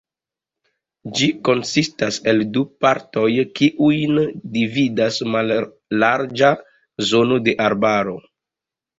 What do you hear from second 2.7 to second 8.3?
partoj kiujn dividas mallarĝa zono de arbaro.